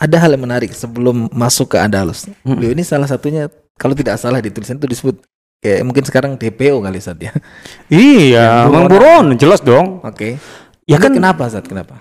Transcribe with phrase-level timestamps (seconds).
[0.00, 2.24] ada hal yang menarik sebelum masuk ke Andalus.
[2.40, 5.20] Beliau ini salah satunya kalau tidak salah di tulisan itu disebut
[5.60, 7.36] kayak mungkin sekarang DPO kali saat ya.
[7.92, 9.36] Iya, Bang buron.
[9.36, 10.00] Jelas dong.
[10.00, 10.40] Oke.
[10.88, 12.00] Ya Ini kan kenapa saat kenapa?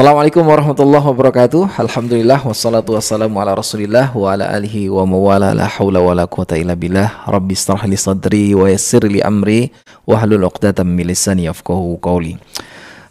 [0.00, 1.76] Assalamualaikum warahmatullahi wabarakatuh.
[1.76, 6.56] Alhamdulillah wassalatu wassalamu ala Rasulillah wa ala alihi wa mawala la haula wa la quwata
[6.56, 7.28] illa billah.
[7.28, 9.68] Rabbi ishrah li sadri wa yassir li amri
[10.08, 12.40] wa hlul 'uqdatam min lisani qawli.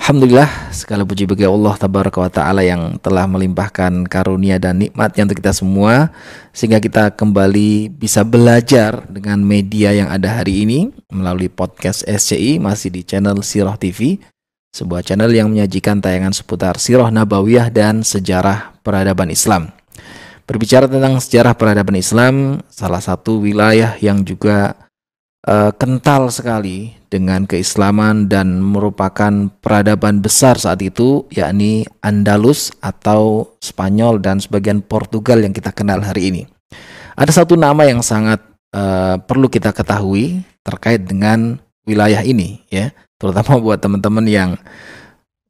[0.01, 5.45] Alhamdulillah segala puji bagi Allah tabaraka wa taala yang telah melimpahkan karunia dan nikmatnya untuk
[5.45, 6.09] kita semua
[6.57, 12.89] sehingga kita kembali bisa belajar dengan media yang ada hari ini melalui podcast SCI masih
[12.89, 14.17] di channel Sirah TV
[14.69, 19.73] sebuah channel yang menyajikan tayangan seputar sirah nabawiyah dan sejarah peradaban Islam.
[20.45, 24.73] Berbicara tentang sejarah peradaban Islam, salah satu wilayah yang juga
[25.45, 34.21] eh, kental sekali dengan keislaman dan merupakan peradaban besar saat itu, yakni Andalus atau Spanyol
[34.21, 36.43] dan sebagian Portugal yang kita kenal hari ini.
[37.13, 38.41] Ada satu nama yang sangat
[38.73, 42.89] eh, perlu kita ketahui terkait dengan wilayah ini, ya
[43.19, 44.49] terutama buat teman-teman yang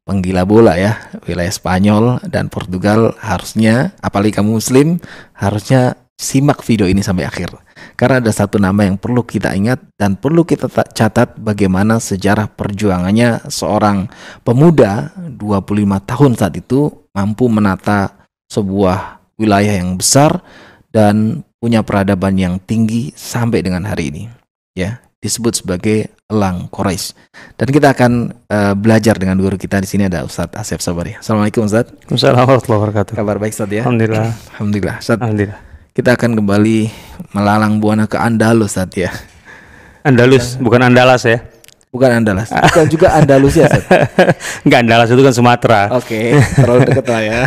[0.09, 0.97] penggila bola ya
[1.29, 4.97] wilayah Spanyol dan Portugal harusnya apalagi kamu muslim
[5.37, 7.55] harusnya simak video ini sampai akhir.
[7.95, 12.51] Karena ada satu nama yang perlu kita ingat dan perlu kita ta- catat bagaimana sejarah
[12.51, 14.11] perjuangannya seorang
[14.43, 15.39] pemuda 25
[16.03, 20.43] tahun saat itu mampu menata sebuah wilayah yang besar
[20.91, 24.23] dan punya peradaban yang tinggi sampai dengan hari ini
[24.75, 27.11] ya disebut sebagai elang Quraisy.
[27.59, 28.11] Dan kita akan
[28.47, 31.19] eh, belajar dengan guru kita di sini ada Ustadz Asep Sabari.
[31.19, 31.91] Assalamualaikum Ustadz.
[32.07, 33.13] Waalaikumsalam warahmatullahi wabarakatuh.
[33.19, 33.83] Kabar baik Ustadz ya?
[33.83, 34.31] Alhamdulillah.
[34.55, 34.95] Alhamdulillah.
[35.03, 35.59] Ustadz, Alhamdulillah.
[35.91, 36.77] kita akan kembali
[37.35, 39.11] melalang buana ke Andalus Ustadz ya.
[40.07, 41.43] Andalus, bukan Andalas ya.
[41.89, 43.91] Bukan Andalus, bukan juga Andalus ya Ustadz.
[44.63, 45.81] Enggak Andalas itu kan Sumatera.
[45.99, 47.39] Oke, terlalu dekat lah ya.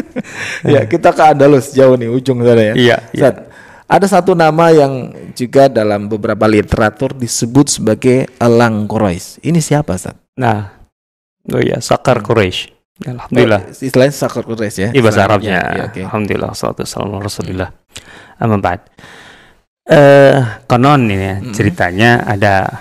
[0.78, 2.74] ya, kita ke Andalus jauh nih ujung sana ya.
[2.78, 3.30] Iya, iya.
[3.84, 9.44] Ada satu nama yang juga dalam beberapa literatur disebut sebagai elang Quraisy.
[9.44, 10.34] Ini siapa Ustadz?
[10.40, 10.72] Nah,
[11.52, 12.72] oh iya, Sakar Quraisy.
[13.04, 13.60] Alhamdulillah.
[13.68, 14.90] Oh, istilahnya Sakar Quraisy ya.
[14.94, 15.28] Iya bahasa Istilahnya.
[15.28, 15.58] Arabnya.
[15.60, 16.00] Iya, oke.
[16.08, 16.50] Alhamdulillah.
[16.56, 17.68] Salatu wassalamu ala Rasulillah.
[18.40, 18.80] Amma ba'd.
[19.84, 21.52] Eh, konon ini ya, Mm-mm.
[21.52, 22.72] ceritanya ada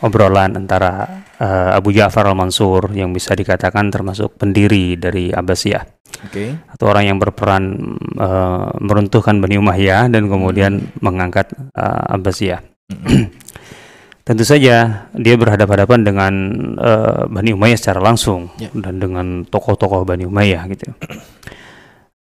[0.00, 5.84] obrolan antara eh, Abu Ja'far al-Mansur yang bisa dikatakan termasuk pendiri dari Abbasiyah
[6.26, 6.56] Oke.
[6.72, 12.60] atau orang yang berperan eh, meruntuhkan Bani Umayyah dan kemudian mengangkat eh, Abbasiyah.
[14.26, 16.32] Tentu saja dia berhadapan-hadapan dengan
[16.80, 18.68] eh, Bani Umayyah secara langsung Ya.
[18.72, 20.90] dan dengan tokoh-tokoh Bani Umayyah gitu.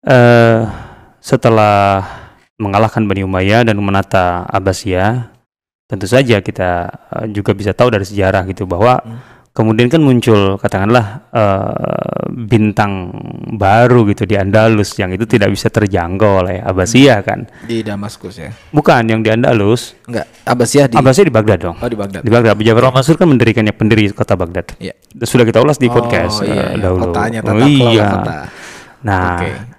[0.07, 0.63] Eh,
[1.19, 1.99] setelah
[2.55, 5.35] mengalahkan Bani Umayyah dan menata Abbasiyah,
[5.87, 6.69] tentu saja kita
[7.15, 9.19] eh, juga bisa tahu dari sejarah gitu bahwa Hmm.
[9.55, 13.09] kemudian kan muncul katakanlah eh, bintang
[13.57, 17.47] baru gitu di Andalus yang itu tidak bisa terjangkau oleh Abbasiyah kan.
[17.65, 18.51] Di Damaskus ya.
[18.69, 21.77] Bukan yang di Andalus, Enggak, Abbasiyah di Abbasiyah di Baghdad dong.
[21.81, 22.21] Oh, di Baghdad.
[22.21, 24.77] Di Baghdad, Abu Ja'far al-Mansur kan mendirikannya pendiri kota Baghdad.
[24.77, 24.93] Iya.
[25.25, 26.83] Sudah kita ulas di podcast oh, iya, eh, iya.
[26.83, 27.09] dahulu.
[27.09, 28.07] Kotanya Oh, tata iya.
[28.13, 28.33] kota.
[29.07, 29.76] Nah, Oke.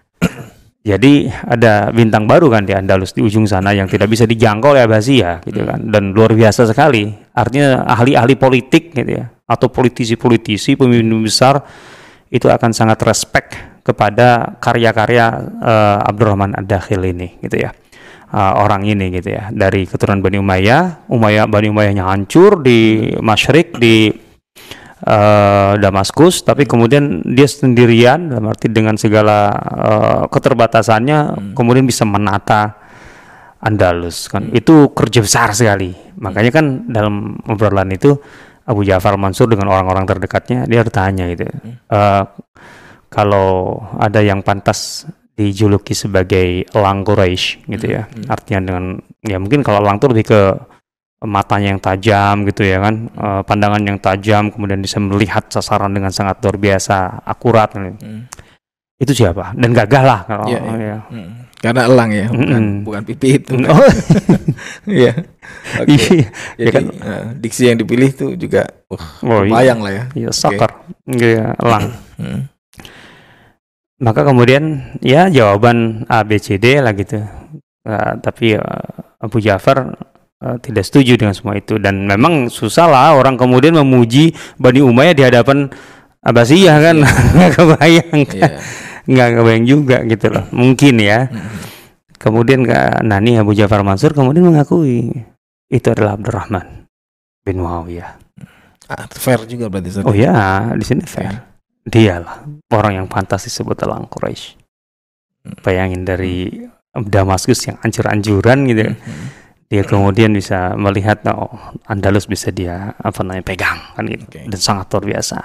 [0.89, 4.89] Jadi ada bintang baru kan di Andalus di ujung sana yang tidak bisa dijangkau oleh
[4.89, 7.13] Abbasiyah gitu kan dan luar biasa sekali.
[7.37, 11.61] Artinya ahli-ahli politik gitu ya atau politisi-politisi pemimpin besar
[12.33, 13.53] itu akan sangat respect
[13.85, 15.27] kepada karya-karya
[15.61, 17.71] eh, Abdurrahman Ad-Dakhil ini gitu ya.
[18.29, 23.77] Eh, orang ini gitu ya dari keturunan Bani Umayyah, Umayyah Bani Umayyahnya hancur di Masyrik
[23.77, 24.28] di
[25.05, 32.79] eh, Damaskus, tapi kemudian dia sendirian, dalam arti dengan segala eh, keterbatasannya, kemudian bisa menata
[33.59, 34.55] Andalus kan.
[34.55, 35.91] Itu kerja besar sekali.
[36.19, 38.15] Makanya kan dalam obrolan itu
[38.69, 41.49] Abu Ja'far Mansur dengan orang-orang terdekatnya dia bertanya gitu.
[41.67, 42.25] eh,
[43.09, 45.09] kalau ada yang pantas
[45.39, 48.11] dijuluki sebagai elang Quraisy gitu ya.
[48.27, 48.85] Artinya dengan
[49.23, 50.41] ya mungkin kalau elang itu lebih ke
[51.19, 56.15] matanya yang tajam gitu ya kan, Eh, pandangan yang tajam, kemudian bisa melihat sasaran dengan
[56.15, 57.71] sangat luar biasa akurat.
[57.73, 57.91] gitu.
[57.99, 58.23] Hmm.
[58.99, 59.55] Itu siapa?
[59.55, 60.77] Dan gagah lah kalau Iya, iya.
[60.79, 60.99] ya.
[61.11, 61.31] Hmm.
[61.59, 62.87] Karena elang ya, bukan, Mm-mm.
[62.87, 63.51] bukan pipi itu.
[63.67, 63.83] Oh,
[64.87, 65.13] Iya.
[65.83, 65.91] Oke.
[65.91, 66.27] iya.
[66.55, 66.85] Jadi Ya kan?
[66.87, 69.51] eh, diksi yang dipilih tuh juga uh, Oh, iya.
[69.51, 70.05] bayang lah ya.
[70.15, 70.71] Iya, soccer.
[71.11, 71.99] Iya, elang.
[72.15, 72.41] Hmm.
[73.99, 77.19] Maka kemudian ya jawaban A B C D lah gitu.
[77.83, 78.87] Eh, tapi eh,
[79.19, 79.99] Abu Ja'far
[80.43, 81.79] eh, tidak setuju dengan semua itu.
[81.79, 85.69] Dan memang susah lah orang kemudian memuji Bani Umayyah di hadapan
[86.23, 86.97] Abbasiyah kan?
[87.37, 88.39] Nggak kebayang kan?
[88.39, 88.51] Iya.
[89.09, 90.45] nggak kebayang juga gitu loh.
[90.53, 91.33] Mungkin ya.
[92.21, 95.25] Kemudian Kak Nani Abu Ja'far Mansur kemudian mengakui
[95.73, 96.85] itu adalah Abdurrahman
[97.41, 98.21] bin Muawiyah.
[98.93, 100.05] Ah, fair juga berarti Ustaz.
[100.05, 101.41] oh ya di sini fair.
[101.89, 104.59] Dialah orang yang pantas disebut elang Quraisy
[105.65, 108.83] bayangin dari Damaskus yang ancur-ancuran gitu.
[108.91, 108.93] Ya.
[108.93, 109.27] Hmm.
[109.69, 111.53] Dia kemudian bisa melihat oh
[111.87, 114.41] Andalus bisa dia apa namanya pegang kan gitu Oke.
[114.49, 115.39] dan sangat luar biasa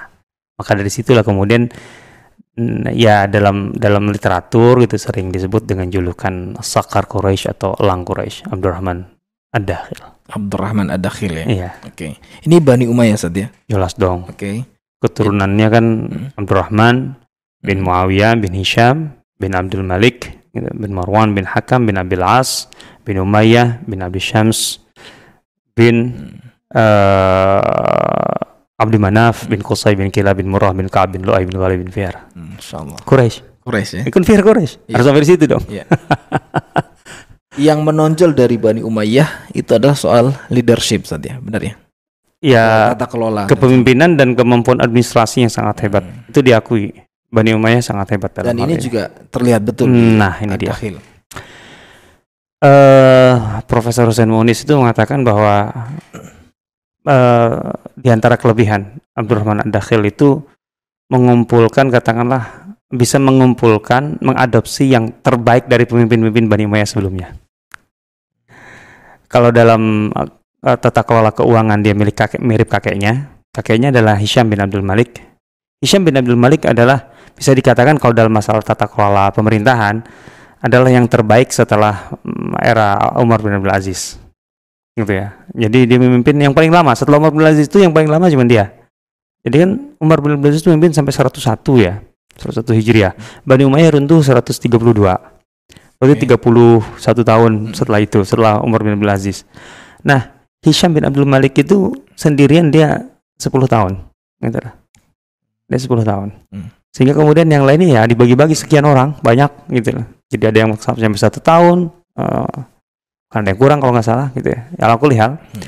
[0.56, 1.68] maka dari situlah kemudian
[2.56, 8.48] mm, ya dalam dalam literatur gitu sering disebut dengan julukan Sakar Quraisy atau Elang Quraisy
[8.48, 9.04] Abdurrahman
[9.52, 11.46] Ad-Dakhil Abdurrahman Ad-Dakhil ya.
[11.46, 12.16] iya Oke.
[12.48, 13.48] Ini Bani Umayyah Ustaz ya.
[13.68, 14.64] jelas dong Oke.
[15.04, 16.26] keturunannya kan Hmm.
[16.40, 17.20] Abdurrahman
[17.60, 22.72] bin Muawiyah bin Hisham bin Abdul Malik gitu, bin Marwan bin Hakam bin Abil As
[23.04, 24.80] bin Umayyah bin Abi Syams
[25.72, 26.12] bin
[26.70, 27.60] eh
[28.74, 31.90] Abdi Manaf bin Qusay bin Kilab bin Murrah bin Ka'ab bin Lu'ay bin Ghalib bin
[31.94, 32.98] Hmm, Insyaallah.
[33.04, 34.02] Quraisy Quraisy ya.
[34.04, 34.94] ikut Fihr Quraisy Iya.
[34.94, 35.62] harus sampai di situ dong
[37.56, 41.38] Yang menonjol dari Bani Umayyah itu adalah soal leadership Ustaz ya.
[41.38, 41.74] Benar ya?
[42.42, 43.46] ya Tata kelola.
[43.46, 46.26] kepemimpinan dan kemampuan administrasi yang sangat hebat Hmm.
[46.28, 46.82] itu diakui
[47.30, 49.86] Bani Umayyah sangat hebat dalam Dan ini juga terlihat betul.
[49.88, 50.74] nah ini dia.
[52.64, 53.34] Eh
[53.68, 55.68] Profesor Hussein Munis itu mengatakan bahwa
[57.04, 57.52] eh
[58.00, 60.40] di antara kelebihan Abdurrahman Ad-Dakhil itu
[61.12, 67.28] mengumpulkan katakanlah bisa mengumpulkan mengadopsi yang terbaik dari pemimpin-pemimpin Bani Umayyah sebelumnya.
[69.28, 74.62] Kalau dalam eh, tata kelola keuangan dia milik kakek mirip kakeknya, kakeknya adalah Hisham bin
[74.62, 75.20] Abdul Malik.
[75.82, 80.06] Hisham bin Abdul Malik adalah bisa dikatakan kalau dalam masalah tata kelola pemerintahan
[80.64, 82.14] adalah yang terbaik setelah
[82.64, 84.16] era Umar bin Abdul Aziz.
[84.96, 85.36] Gitu ya.
[85.52, 86.96] Jadi dia memimpin yang paling lama.
[86.96, 88.72] Setelah Umar bin Abdul Aziz itu yang paling lama cuma dia.
[89.44, 89.70] Jadi kan
[90.00, 92.00] Umar bin Abdul Aziz itu memimpin sampai 101 ya.
[92.40, 93.12] 101 Hijriah.
[93.44, 94.72] Bani Umayyah runtuh 132.
[96.00, 96.36] Berarti Oke.
[96.98, 99.46] 31 tahun setelah itu, setelah Umar bin Abdul Aziz.
[100.02, 100.34] Nah,
[100.64, 103.04] Hisham bin Abdul Malik itu sendirian dia
[103.38, 104.00] 10 tahun.
[104.40, 104.74] Gitu lah.
[105.70, 106.28] Dia 10 tahun.
[106.50, 106.68] Hmm.
[106.94, 110.06] Sehingga kemudian yang lainnya ya dibagi-bagi sekian orang, banyak gitu lah.
[110.30, 112.56] Jadi ada yang sampai satu tahun, eh,
[113.34, 114.60] ada yang kurang kalau nggak salah gitu ya.
[114.78, 115.38] Ya aku lihat.
[115.38, 115.62] Hmm.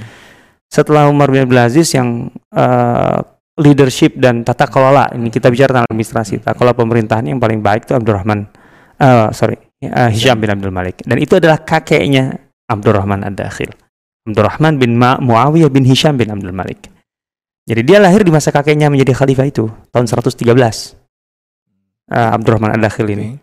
[0.66, 3.18] Setelah Umar bin Abdul Aziz yang eh,
[3.56, 7.88] leadership dan tata kelola, ini kita bicara tentang administrasi, tata kelola pemerintahan yang paling baik
[7.88, 8.44] itu Abdurrahman,
[9.00, 11.00] eh, sorry, eh, Hisham bin Abdul Malik.
[11.02, 12.36] Dan itu adalah kakeknya
[12.68, 13.72] Abdurrahman Ad-Dakhil.
[14.26, 16.90] Abdurrahman bin Ma Muawiyah bin Hisham bin Abdul Malik.
[17.66, 20.94] Jadi dia lahir di masa kakeknya menjadi khalifah itu, tahun 113.
[22.06, 23.28] Eh, Abdurrahman Ad-Dakhil ini.
[23.34, 23.40] Oke.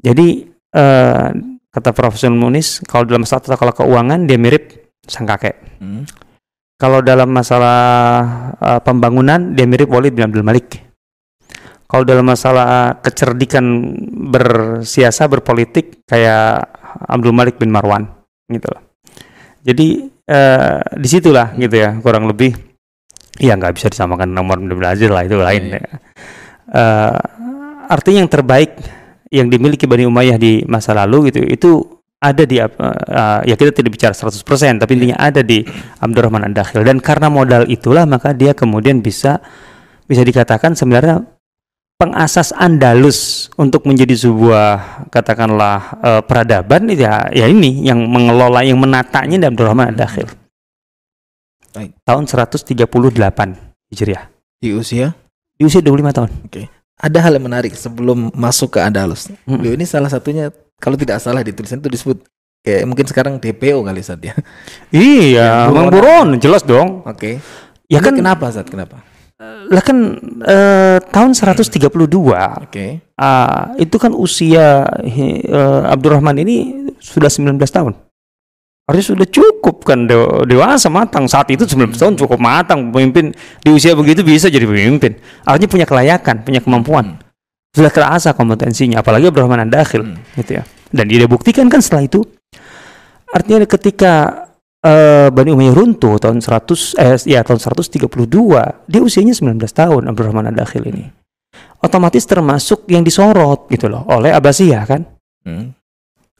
[0.00, 0.28] Jadi
[0.76, 1.28] eh,
[1.76, 5.60] kata Profesor Munis, kalau dalam masalah tata kelola keuangan dia mirip sang kakek.
[5.76, 6.08] Hmm.
[6.80, 7.80] Kalau dalam masalah
[8.56, 10.80] eh, pembangunan dia mirip Walid bin Abdul Malik.
[11.84, 13.92] Kalau dalam masalah kecerdikan
[14.32, 16.64] bersiasa berpolitik kayak
[17.12, 18.08] Abdul Malik bin Marwan
[18.48, 18.96] gitu loh.
[19.60, 22.56] Jadi eh, di situlah gitu ya kurang lebih
[23.36, 24.56] ya nggak bisa disamakan nomor
[24.88, 25.92] Aziz lah itu lain Iya, ya.
[26.66, 27.18] Eh,
[27.92, 28.74] artinya yang terbaik
[29.30, 31.70] yang dimiliki Bani Umayyah di masa lalu gitu itu
[32.22, 35.62] ada di eh, eh, ya kita tidak bicara 100% tapi intinya ada di
[36.00, 39.42] Abdurrahman Ad-Dakhil dan karena modal itulah maka dia kemudian bisa
[40.06, 41.26] bisa dikatakan sebenarnya
[41.96, 49.36] pengasas Andalus untuk menjadi sebuah katakanlah eh, peradaban ya ya ini yang mengelola yang menatanya
[49.36, 50.28] di Abdurrahman Ad-Dakhil.
[51.76, 51.92] Baik.
[52.08, 52.72] Tahun 138
[53.92, 54.32] Hijriah.
[54.56, 55.12] Di usia
[55.56, 56.30] Di usia 25 tahun.
[56.96, 59.28] Ada hal yang menarik sebelum masuk ke Andalus.
[59.28, 59.60] Mm-mm.
[59.60, 60.48] Beliau ini salah satunya
[60.80, 62.24] kalau tidak salah di tulisan itu disebut
[62.64, 64.34] kayak mungkin sekarang DPO kali Ustaz ya.
[64.90, 66.40] Iya, Mang buron.
[66.40, 67.04] Jelas dong.
[67.04, 67.38] Oke.
[67.86, 68.66] Ya Ini kan kenapa Ustaz?
[68.66, 69.04] Kenapa?
[69.68, 70.16] lah kan
[70.48, 71.68] eh, tahun 132
[72.64, 72.86] Oke.
[73.20, 75.44] ah, itu kan usia eh,
[75.92, 77.92] Abdurrahman ini sudah 19 tahun.
[78.86, 83.68] Harusnya sudah cukup kan de- dewasa matang saat itu 19 tahun cukup matang pemimpin di
[83.74, 85.18] usia begitu bisa jadi pemimpin.
[85.42, 87.18] Artinya punya kelayakan, punya kemampuan.
[87.74, 90.22] Sudah terasa kompetensinya apalagi Abdurrahman Ad-Dakhil Hmm.
[90.38, 90.64] gitu ya.
[90.88, 92.22] Dan dia buktikan kan setelah itu
[93.26, 94.12] artinya ketika
[94.80, 98.06] eh, Bani Umayyah runtuh tahun 100 eh ya tahun 132
[98.86, 101.10] dia usianya 19 tahun Abdurrahman Ad-Dakhil ini
[101.82, 105.02] otomatis termasuk yang disorot gitu loh oleh Abbasiyah kan
[105.42, 105.74] Hmm.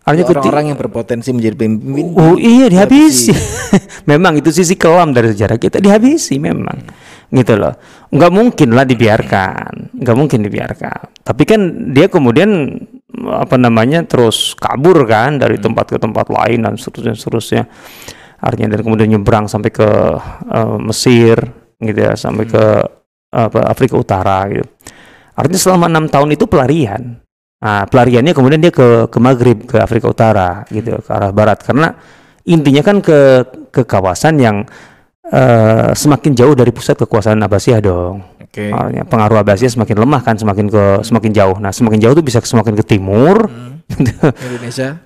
[0.06, 2.14] Artinya orang-orang yang berpotensi menjadi pemimpin.
[2.14, 3.34] Oh iya dihabisi.
[4.10, 6.78] memang itu sisi kelam dari sejarah kita dihabisi memang.
[7.26, 7.74] Gitu loh.
[8.14, 9.98] Nggak mungkin lah dibiarkan.
[9.98, 11.26] Nggak mungkin dibiarkan.
[11.26, 11.60] Tapi kan
[11.90, 12.70] dia kemudian
[13.26, 17.62] apa namanya terus kabur kan dari tempat ke tempat lain dan seterusnya seterusnya.
[18.38, 19.90] Artinya dan kemudian nyebrang sampai ke
[20.54, 21.34] eh, Mesir
[21.82, 22.64] gitu ya, sampai ke
[23.34, 24.70] apa Afrika Utara gitu.
[25.34, 27.25] Artinya selama enam tahun itu pelarian.
[27.56, 31.96] Nah, pelariannya kemudian dia ke ke Maghrib, ke Afrika Utara gitu, ke arah barat karena
[32.44, 34.56] intinya kan ke ke kawasan yang
[35.32, 38.20] eh, semakin jauh dari pusat kekuasaan Abbasiyah dong.
[38.44, 38.68] Oke.
[38.68, 41.56] Artinya pengaruh Abbasiyah semakin lemah kan, semakin ke semakin jauh.
[41.56, 43.48] Nah, semakin jauh tuh bisa semakin ke timur.
[43.48, 43.80] Hmm.
[44.52, 45.00] Indonesia.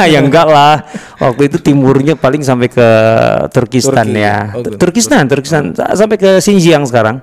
[0.00, 0.80] ya enggak lah.
[1.20, 2.88] Waktu itu timurnya paling sampai ke
[3.52, 4.24] Turkistan Turki.
[4.24, 4.56] ya.
[4.56, 4.64] Oh.
[4.64, 7.20] Turkistan, Turkistan sampai ke Xinjiang sekarang.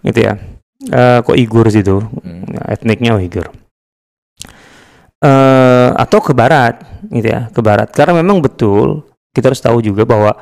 [0.00, 0.40] Gitu ya.
[0.82, 2.02] Eh, kok Uighur situ?
[2.72, 2.88] Hmm.
[2.88, 3.52] Ya, etniknya Uighur.
[5.22, 7.92] Eh atau ke barat, gitu ya, ke barat.
[7.92, 9.04] Karena memang betul
[9.36, 10.34] kita harus tahu juga bahwa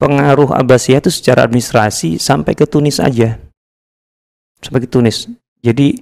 [0.00, 3.36] pengaruh Abbasiyah itu secara administrasi sampai ke Tunis aja,
[4.58, 5.28] sampai ke Tunis.
[5.62, 6.00] Jadi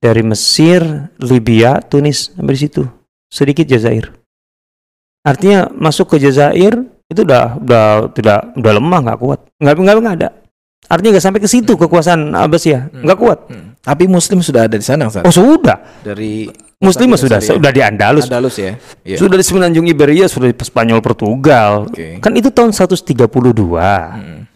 [0.00, 0.80] dari Mesir,
[1.20, 2.82] Libya, Tunis sampai di situ,
[3.28, 4.14] sedikit Jazair.
[5.24, 6.78] Artinya masuk ke Jazair
[7.10, 10.30] itu udah udah tidak udah lemah nggak kuat, nggak nggak nggak ada.
[10.88, 13.40] Artinya nggak sampai ke situ kekuasaan Abbasiyah, nggak kuat.
[13.84, 13.92] Hmm.
[13.92, 15.28] Tapi Muslim sudah ada di sana, Ustaz.
[15.28, 16.48] Oh sudah, Dari
[16.80, 17.56] Muslim sudah Syariah.
[17.60, 18.72] sudah di Andalus, Andalus ya.
[19.04, 19.20] Iya.
[19.20, 21.92] sudah di semenanjung Iberia, sudah di Spanyol, Portugal.
[21.92, 22.16] Oke.
[22.24, 23.04] Kan itu tahun 132.
[24.16, 24.48] Hmm.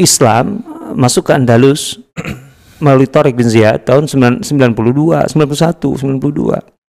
[0.00, 0.64] Islam
[0.96, 2.00] masuk ke Andalus
[2.82, 6.80] melalui Tariq bin Ziyad tahun 9- 92, 91, 92.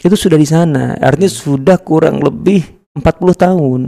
[0.00, 0.96] Itu sudah di sana.
[0.96, 2.64] Artinya sudah kurang lebih
[2.96, 3.04] 40
[3.36, 3.80] tahun.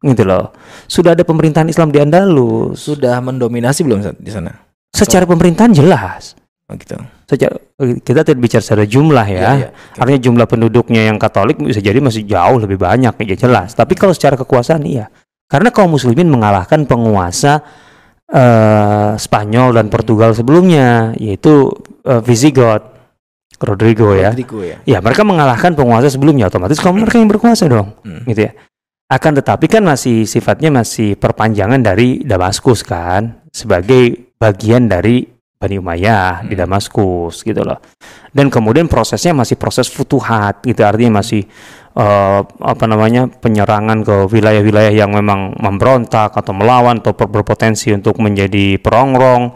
[0.00, 0.56] Gitu loh.
[0.88, 2.80] Sudah ada pemerintahan Islam di Andalus.
[2.80, 4.69] Sudah mendominasi belum di sana?
[5.04, 6.36] Secara pemerintahan jelas.
[6.70, 6.94] Oh, gitu.
[7.26, 7.58] Secara,
[7.98, 9.42] kita tidak bicara secara jumlah ya.
[9.58, 9.68] Iya.
[9.74, 9.98] Oke.
[9.98, 13.74] Artinya jumlah penduduknya yang Katolik bisa jadi masih jauh lebih banyak ya jelas.
[13.74, 15.10] Tapi kalau secara kekuasaan iya.
[15.50, 17.58] Karena kaum muslimin mengalahkan penguasa
[18.30, 21.74] eh, Spanyol dan Portugal sebelumnya yaitu
[22.06, 22.86] eh, Visigoth,
[23.58, 24.30] Rodrigo ya.
[24.30, 24.78] Rodrigo ya.
[24.86, 27.98] Ya, mereka mengalahkan penguasa sebelumnya otomatis kaum mereka yang berkuasa dong.
[28.06, 28.22] Hmm.
[28.30, 28.54] Gitu ya.
[29.10, 35.28] Akan tetapi kan masih sifatnya masih perpanjangan dari Damaskus kan sebagai bagian dari
[35.60, 36.64] Bani Umayyah di Hmm.
[36.64, 37.84] Damaskus gitu loh.
[38.32, 40.80] Dan kemudian prosesnya masih proses futuhat gitu.
[40.80, 41.44] Artinya masih
[41.90, 48.16] eh, apa namanya penyerangan ke wilayah-wilayah yang memang memberontak atau melawan atau ber- berpotensi untuk
[48.24, 49.52] menjadi perongrong.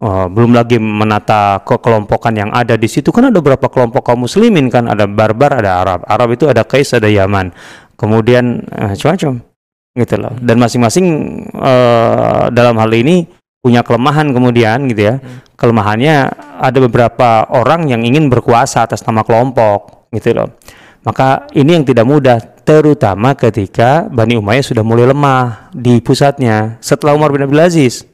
[0.00, 3.12] Eh, belum lagi menata kekelompokan yang ada di situ.
[3.12, 4.88] Kan ada beberapa kelompok kaum muslimin kan.
[4.88, 6.00] Ada barbar ada Arab.
[6.08, 7.52] Arab itu ada Kais ada Yaman.
[8.00, 9.44] Kemudian eh, macam-macam
[9.92, 10.32] gitu loh.
[10.40, 11.06] Dan masing-masing
[11.52, 15.14] eh, dalam hal ini punya kelemahan kemudian gitu ya.
[15.16, 15.40] Hmm.
[15.56, 16.16] kelemahannya
[16.60, 20.60] ada beberapa orang yang ingin berkuasa atas nama kelompok gitu loh.
[21.04, 27.16] Maka ini yang tidak mudah terutama ketika Bani Umayyah sudah mulai lemah di pusatnya setelah
[27.16, 28.04] Umar bin Abdul Aziz.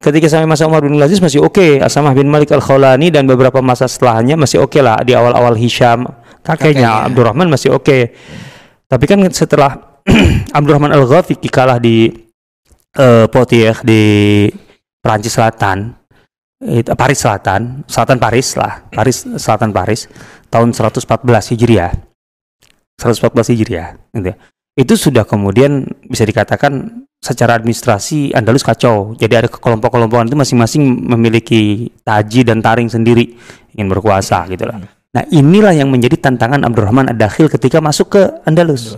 [0.00, 3.60] Ketika sampai masa Umar bin Abdul Aziz masih oke Asamah bin Malik al-Khawlani dan beberapa
[3.60, 6.08] masa setelahnya masih oke lah di awal-awal Hisham.
[6.42, 6.90] Kakeknya Kakeknya.
[7.08, 7.98] Abdurrahman masih oke.
[8.88, 10.00] Tapi kan setelah
[10.58, 12.10] Abdurrahman al-Ghafiqi kalah di
[12.96, 14.02] eh, Poitiers di
[15.02, 15.92] Perancis Selatan.
[16.62, 17.82] Itu Paris Selatan.
[17.90, 18.86] Selatan Paris lah.
[18.92, 20.06] Paris Selatan Paris.
[20.46, 21.92] Tahun 114 Hijriah.
[23.00, 24.36] 114 Hijriah gitu ya.
[24.72, 29.12] itu sudah kemudian bisa dikatakan secara administrasi Andalus kacau.
[29.20, 33.36] Jadi ada kelompok-kelompokan itu masing-masing memiliki taji dan taring sendiri
[33.76, 34.80] ingin berkuasa gitu lah.
[35.12, 38.96] Nah inilah yang menjadi tantangan Abdurrahman Ad-Dakhil ketika masuk ke Andalus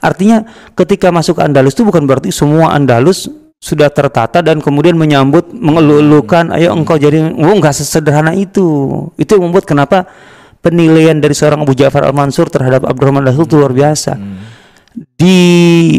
[0.00, 6.52] Artinya ketika masuk Andalus itu bukan berarti semua Andalus sudah tertata dan kemudian menyambut mengeluh-elukan
[6.54, 8.66] ayo engkau jadi oh enggak sesederhana itu.
[9.16, 10.04] Itu yang membuat kenapa
[10.60, 14.12] penilaian dari seorang Abu Ja'far Al-Mansur terhadap Abdurrahman Dahil itu luar biasa.
[14.18, 14.38] Hmm.
[14.96, 15.36] Di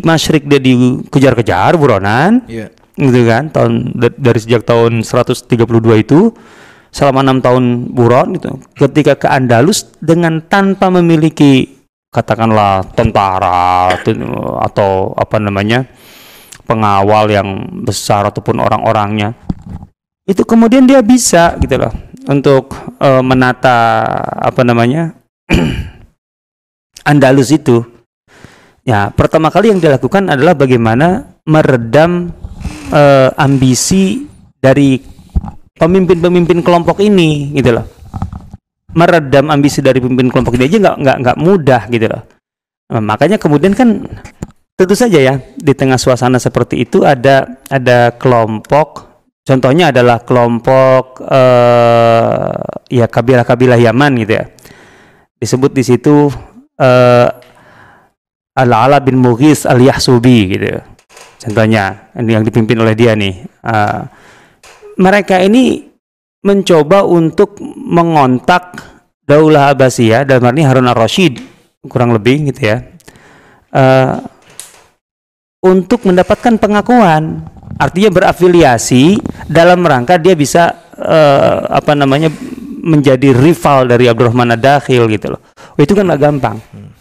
[0.01, 2.74] Masyrik dia dikejar-kejar buronan Iya.
[2.98, 6.34] gitu kan tahun da- dari sejak tahun 132 itu
[6.89, 11.76] selama enam tahun buron gitu ketika ke Andalus dengan tanpa memiliki
[12.11, 13.93] katakanlah tentara
[14.63, 15.85] atau apa namanya
[16.67, 17.47] pengawal yang
[17.83, 19.35] besar ataupun orang-orangnya
[20.27, 21.93] itu kemudian dia bisa gitu loh
[22.27, 24.11] untuk eh, menata
[24.43, 25.15] apa namanya
[27.07, 27.87] Andalus itu.
[28.83, 32.35] Ya pertama kali yang dilakukan adalah bagaimana meredam
[32.91, 34.27] eh, ambisi
[34.59, 34.99] dari
[35.79, 37.85] pemimpin-pemimpin kelompok ini gitu loh
[38.96, 42.24] meredam ambisi dari pemimpin kelompok ini aja nggak nggak nggak mudah gitu loh
[42.88, 44.08] Nah, makanya kemudian kan
[44.79, 49.03] tentu saja ya di tengah suasana seperti itu ada ada kelompok
[49.44, 54.46] contohnya adalah kelompok eh, ya kabilah-kabilah Yaman gitu ya.
[55.38, 56.34] Disebut di situ
[56.82, 57.29] uh,
[58.58, 60.82] Al-Ala bin Mughis Al-Yahsubi gitu.
[61.46, 63.46] Contohnya ini yang dipimpin oleh dia nih.
[63.62, 64.01] Uh,
[64.98, 65.87] mereka ini
[66.48, 68.80] mencoba untuk mengontak
[69.27, 71.44] Daulah Abbasiyah dan arti Harun al-Rashid
[71.84, 72.80] kurang lebih gitu ya.
[73.75, 74.24] Uh,
[75.68, 77.44] untuk mendapatkan pengakuan
[77.75, 79.20] artinya berafiliasi
[79.51, 82.32] dalam rangka dia bisa uh, apa namanya
[82.88, 85.44] menjadi rival dari Abdurrahman Ad-Dakhil gitu loh.
[85.75, 86.58] Oh, itu kan nggak gampang.
[86.72, 86.96] Hmm.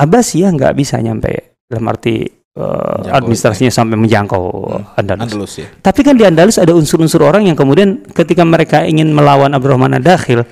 [0.00, 3.76] Abbasiyah nggak bisa nyampe dalam arti uh, administrasinya ya.
[3.80, 5.00] sampai menjangkau hmm.
[5.00, 5.22] Andalus.
[5.24, 5.66] Andalus ya.
[5.80, 10.44] Tapi kan di Andalus ada unsur-unsur orang yang kemudian ketika mereka ingin melawan Abdurrahman Ad-Dakhil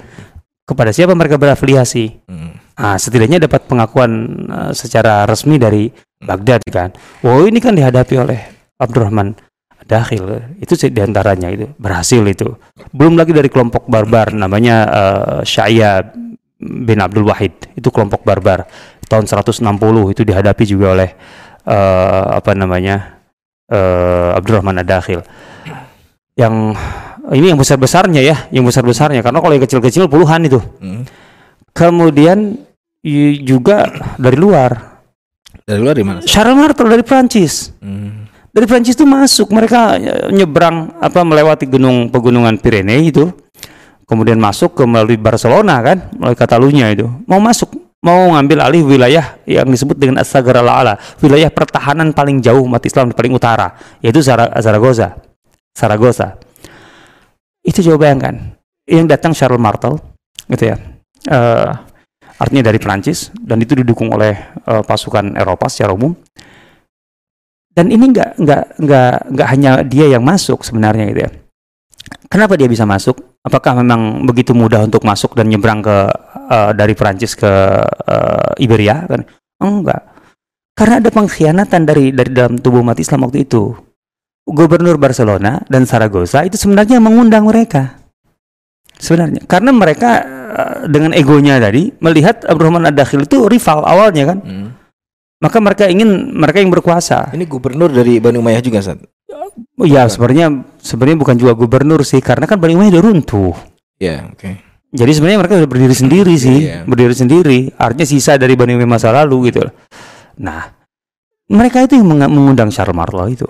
[0.64, 2.28] kepada siapa mereka berafiliasi.
[2.28, 2.56] Hmm.
[2.78, 4.10] Nah, setidaknya dapat pengakuan
[4.48, 6.24] uh, secara resmi dari hmm.
[6.24, 6.90] Baghdad kan.
[7.20, 8.40] Wow, ini kan dihadapi oleh
[8.80, 9.36] Abdurrahman
[9.88, 12.52] Dakhil itu di antaranya itu berhasil itu.
[12.92, 16.04] Belum lagi dari kelompok barbar namanya uh, Syaya
[16.60, 18.68] bin Abdul Wahid itu kelompok barbar
[19.08, 19.64] tahun 160
[20.12, 21.10] itu dihadapi juga oleh
[21.68, 23.20] uh, apa namanya
[23.68, 25.20] uh, Abdurrahman Ad-Dakhil.
[26.32, 26.80] Yang
[27.36, 30.58] ini yang besar-besarnya ya, yang besar-besarnya karena kalau yang kecil-kecil puluhan itu.
[30.80, 31.04] Hmm.
[31.76, 32.56] Kemudian
[33.44, 34.98] juga dari luar.
[35.68, 36.18] Dari luar di mana?
[36.24, 37.70] Charles Martel dari Prancis.
[37.78, 38.26] Hmm.
[38.48, 40.00] Dari Prancis itu masuk, mereka
[40.32, 43.30] nyebrang apa melewati gunung pegunungan Pirene itu.
[44.08, 47.04] Kemudian masuk ke melalui Barcelona kan, melalui Catalunya itu.
[47.28, 52.62] Mau masuk mau ngambil alih wilayah yang disebut dengan As-Sagara Ala, wilayah pertahanan paling jauh
[52.62, 55.18] umat Islam paling utara, yaitu Zaragoza.
[55.74, 56.38] Zaragoza.
[57.62, 58.54] Itu coba bayangkan,
[58.86, 59.98] yang datang Charles Martel,
[60.46, 60.76] gitu ya.
[61.28, 61.74] Uh,
[62.38, 64.38] artinya dari Prancis dan itu didukung oleh
[64.70, 66.14] uh, pasukan Eropa secara umum.
[67.74, 71.30] Dan ini nggak nggak nggak nggak hanya dia yang masuk sebenarnya gitu ya.
[72.28, 73.40] Kenapa dia bisa masuk?
[73.40, 75.96] Apakah memang begitu mudah untuk masuk dan nyebrang ke
[76.52, 77.48] uh, dari Prancis ke
[77.88, 79.24] uh, Iberia kan?
[79.64, 80.04] Enggak.
[80.76, 83.72] Karena ada pengkhianatan dari dari dalam tubuh umat Islam waktu itu.
[84.44, 87.96] Gubernur Barcelona dan Saragossa itu sebenarnya mengundang mereka.
[89.00, 94.38] Sebenarnya karena mereka uh, dengan egonya tadi melihat Abdurrahman Ad-Dakhil itu rival awalnya kan.
[94.44, 94.68] Hmm.
[95.38, 97.32] Maka mereka ingin mereka yang berkuasa.
[97.32, 98.98] Ini gubernur dari Bani Umayyah juga, San?
[99.78, 103.54] Oh, ya, sebenarnya sebenarnya bukan juga gubernur sih, karena kan Bani Umayyah udah runtuh.
[103.98, 104.38] Ya, yeah, oke.
[104.38, 104.54] Okay.
[104.88, 106.82] Jadi sebenarnya mereka sudah berdiri sendiri sih, yeah.
[106.88, 107.58] berdiri sendiri.
[107.76, 109.66] Artinya sisa dari Bani Umayyah masa lalu gitu.
[110.40, 110.64] Nah,
[111.48, 113.48] mereka itu yang mengundang Charles Marlowe itu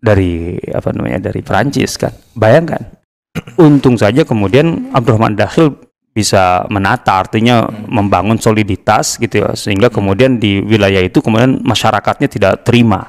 [0.00, 2.10] dari apa namanya dari Prancis kan.
[2.34, 2.98] Bayangkan.
[3.62, 5.78] Untung saja kemudian Abdurrahman Dakhil
[6.10, 7.86] bisa menata artinya hmm.
[7.86, 9.94] membangun soliditas gitu ya sehingga hmm.
[9.94, 13.06] kemudian di wilayah itu kemudian masyarakatnya tidak terima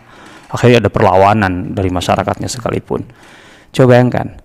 [0.52, 3.08] akhirnya ada perlawanan dari masyarakatnya sekalipun
[3.72, 4.38] coba bayangkan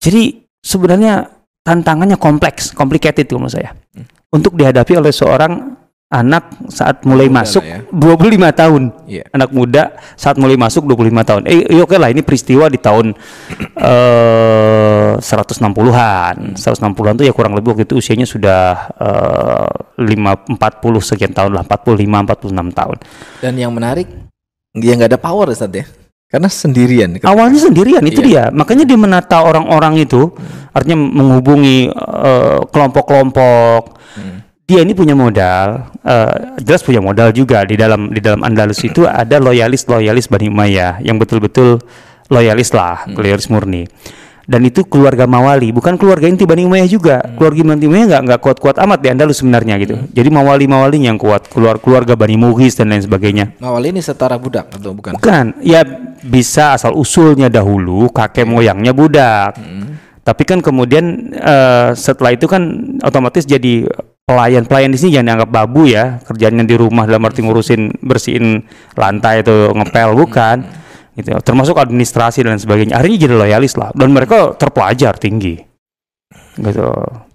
[0.00, 1.28] jadi sebenarnya
[1.60, 3.76] tantangannya kompleks, complicated menurut saya.
[3.92, 4.08] Hmm.
[4.32, 5.76] Untuk dihadapi oleh seorang
[6.10, 7.86] anak saat mulai muda masuk ya.
[7.94, 8.82] 25 tahun.
[9.06, 9.26] Yeah.
[9.30, 11.42] Anak muda saat mulai masuk 25 tahun.
[11.46, 13.14] Eh, oke okay lah ini peristiwa di tahun
[13.78, 16.58] uh, 160-an.
[16.58, 19.70] 160-an itu ya kurang lebih waktu itu usianya sudah uh,
[20.02, 20.58] 5 40
[21.02, 22.96] sekian tahun lah, 45 46 tahun.
[23.42, 24.29] Dan yang menarik
[24.74, 25.86] dia nggak ada power Ustaz ya.
[26.30, 27.18] Karena sendirian.
[27.26, 28.46] Awalnya sendirian itu iya.
[28.48, 28.54] dia.
[28.54, 30.70] Makanya dia menata orang-orang itu, hmm.
[30.70, 33.82] artinya menghubungi eh, kelompok-kelompok.
[33.98, 34.36] Uh, hmm.
[34.70, 39.02] Dia ini punya modal, uh, jelas punya modal juga di dalam di dalam Andalus itu
[39.02, 41.82] ada loyalis loyalis Bani Umayyah yang betul-betul
[42.30, 43.18] loyalis lah, hmm.
[43.18, 43.90] loyalis murni
[44.50, 47.16] dan itu keluarga Mawali bukan keluarga inti Bani Umayyah juga.
[47.22, 47.38] Hmm.
[47.38, 49.94] keluarga Bani Umayyah nggak nggak kuat-kuat amat di Andalus sebenarnya gitu.
[49.94, 50.10] Hmm.
[50.10, 53.54] jadi Mawali Mawali yang kuat keluar keluarga Bani Mughis dan lain sebagainya.
[53.62, 55.14] Mawali ini setara budak atau bukan?
[55.14, 55.62] Bukan.
[55.62, 55.86] Ya
[56.26, 58.50] bisa asal usulnya dahulu kakek hmm.
[58.50, 59.54] moyangnya budak.
[59.54, 60.02] Hmm.
[60.20, 62.60] tapi kan kemudian uh, setelah itu kan
[63.02, 63.88] otomatis jadi
[64.22, 66.18] pelayan pelayan di sini jangan dianggap babu ya.
[66.26, 68.62] Kerjanya di rumah dalam arti ngurusin bersihin
[68.98, 70.58] lantai atau ngepel bukan.
[70.60, 70.79] Hmm
[71.20, 72.96] gitu termasuk administrasi dan sebagainya.
[72.96, 73.92] Akhirnya jadi loyalis lah.
[73.92, 75.60] Dan mereka terpelajar tinggi.
[76.56, 76.86] Gitu.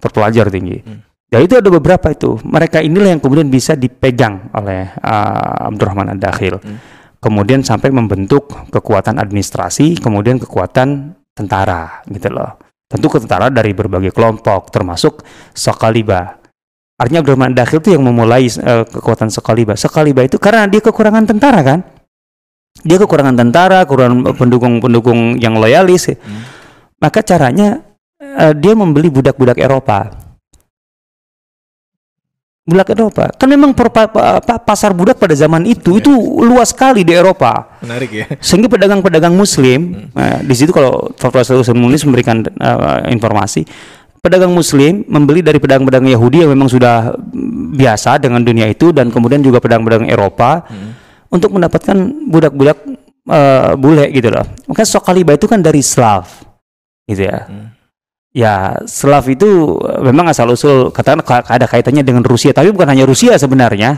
[0.02, 0.78] Terpelajar tinggi.
[0.82, 1.00] Hmm.
[1.26, 2.38] ya itu ada beberapa itu.
[2.42, 6.58] Mereka inilah yang kemudian bisa dipegang oleh uh, Abdurrahman Ad-Dakhil.
[6.60, 6.78] Hmm.
[7.16, 12.60] kemudian sampai membentuk kekuatan administrasi kemudian kekuatan tentara gitu loh.
[12.86, 16.38] Tentu ke tentara dari berbagai kelompok termasuk Sokaliba
[16.96, 21.60] artinya Abdurrahman Ad-Dakhil itu yang memulai uh, kekuatan Sokaliba Sokaliba itu karena dia kekurangan tentara
[21.66, 21.80] kan
[22.86, 26.14] dia kekurangan tentara, kekurangan pendukung-pendukung yang loyalis.
[26.14, 26.46] Hmm.
[27.02, 27.82] Maka caranya
[28.22, 30.24] uh, dia membeli budak-budak Eropa.
[32.66, 33.30] budak Eropa.
[33.38, 36.10] Kan memang pa- pa- pasar budak pada zaman itu itu
[36.42, 37.78] luas sekali di Eropa.
[37.78, 38.26] Menarik ya.
[38.42, 43.62] Sehingga pedagang-pedagang Muslim, eh, di situ kalau Profesor Munis memberikan eh, informasi,
[44.18, 49.14] pedagang Muslim membeli dari pedagang-pedagang Yahudi yang memang sudah mm, biasa dengan dunia itu dan
[49.14, 50.66] kemudian juga pedagang-pedagang Eropa
[51.30, 51.96] untuk mendapatkan
[52.30, 52.78] budak-budak
[53.26, 54.46] eh, bule gitu loh.
[54.70, 56.26] Maka Sokaliba itu kan dari Slav,
[57.06, 57.50] gitu ya.
[58.36, 63.08] Ya, Slav itu memang asal usul katakan ka- ada kaitannya dengan Rusia, tapi bukan hanya
[63.08, 63.96] Rusia sebenarnya.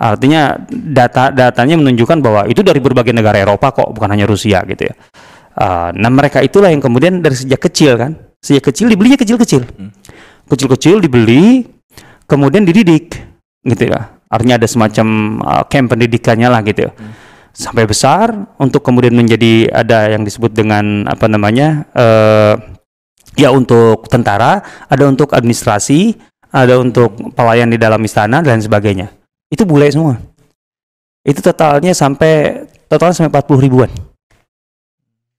[0.00, 4.88] Artinya data datanya menunjukkan bahwa itu dari berbagai negara Eropa kok, bukan hanya Rusia gitu
[4.88, 4.94] ya.
[5.56, 9.64] Ah, nah mereka itulah yang kemudian dari sejak kecil kan, sejak kecil dibelinya kecil-kecil,
[10.48, 11.68] kecil-kecil dibeli,
[12.24, 13.16] kemudian dididik
[13.64, 14.12] gitu ya.
[14.30, 15.06] Artinya ada semacam
[15.42, 16.88] ah, camp pendidikannya lah gitu.
[16.88, 16.92] ya.
[17.50, 18.30] Sampai besar
[18.62, 22.54] untuk kemudian menjadi ada yang disebut dengan apa namanya eh,
[23.34, 26.14] ya untuk tentara, ada untuk administrasi,
[26.54, 29.10] ada untuk pelayan di dalam istana dan sebagainya.
[29.50, 30.14] Itu bule semua.
[31.26, 33.90] Itu totalnya sampai totalnya sampai 40 ribuan.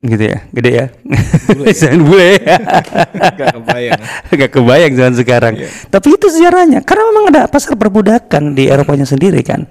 [0.01, 0.85] Gitu ya, gede ya.
[1.77, 2.41] Jangan bule.
[3.37, 4.01] Gak kebayang.
[4.33, 5.53] Gak kebayang zaman sekarang.
[5.61, 5.69] Iya.
[5.93, 6.81] Tapi itu sejarahnya.
[6.81, 9.69] Karena memang ada pasar perbudakan di Eropanya sendiri kan.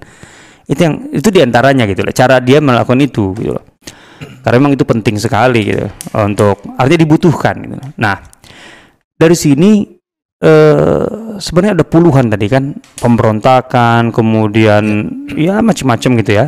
[0.71, 2.15] Itu yang itu di antaranya gitu loh.
[2.15, 3.65] Cara dia melakukan itu gitu loh.
[4.39, 7.75] Karena memang itu penting sekali gitu untuk artinya dibutuhkan gitu.
[7.99, 8.23] Nah,
[9.19, 9.83] dari sini
[10.41, 11.05] eh
[11.37, 12.71] sebenarnya ada puluhan tadi kan
[13.03, 16.45] pemberontakan, kemudian ya macam-macam gitu ya.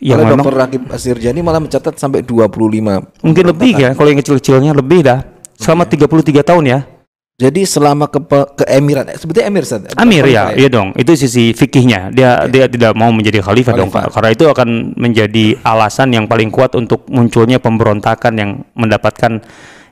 [0.00, 0.56] Yang Oleh memang Dr.
[0.56, 5.20] Rakib Asirjani malah mencatat sampai 25 mungkin lebih ya kalau yang kecil-kecilnya lebih dah.
[5.60, 6.80] Selama 33 tahun ya.
[7.40, 8.20] Jadi selama ke
[8.52, 9.88] ke Emirat, eh, sebetulnya Emir Ustaz.
[9.96, 10.92] Amir Khalifah ya, iya dong.
[10.92, 12.12] Itu sisi fikihnya.
[12.12, 14.12] Dia dia tidak mau menjadi khalifah dong, Khalifah.
[14.12, 14.12] Kak.
[14.12, 14.68] karena itu akan
[15.00, 19.40] menjadi alasan yang paling kuat untuk munculnya pemberontakan yang mendapatkan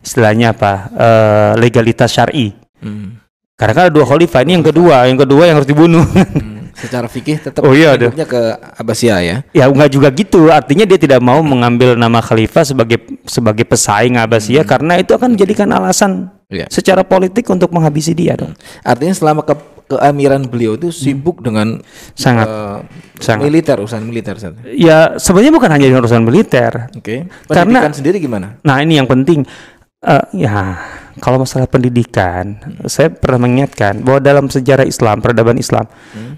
[0.05, 0.93] istilahnya apa?
[0.93, 2.53] eh, legalitas syar'i.
[2.85, 3.17] Hmm.
[3.57, 4.45] Karena kan ada dua khalifah.
[4.45, 6.05] Ini yang kedua, yang kedua yang harus dibunuh.
[6.05, 6.58] Hmm.
[6.79, 8.07] Secara fikih tetap Oh iya, ada.
[8.15, 8.41] ke
[8.79, 9.37] Abbasiyah ya.
[9.51, 10.47] ya enggak juga gitu.
[10.47, 15.67] Artinya dia tidak mau mengambil nama khalifah sebagai sebagai pesaing Abbasiyah karena itu akan menjadikan
[15.69, 16.71] alasan Iya.
[16.71, 18.55] secara politik untuk menghabisi dia dong.
[18.81, 19.53] Artinya selama ke
[19.89, 21.81] keamiran beliau itu sibuk dengan
[22.13, 22.47] Sangat.
[22.47, 22.79] eh,
[23.19, 23.45] Sangat.
[23.45, 24.55] militer, urusan militer Ustaz.
[24.71, 26.89] Ya sebenarnya bukan hanya dengan urusan militer.
[26.95, 27.27] Oke.
[27.49, 28.61] Karena- Pendidikan sendiri gimana?
[28.63, 29.43] Nah ini yang penting.
[29.99, 30.79] Eh, ya
[31.21, 32.57] kalau masalah pendidikan,
[32.89, 35.85] saya pernah mengingatkan bahwa dalam sejarah Islam, peradaban Islam,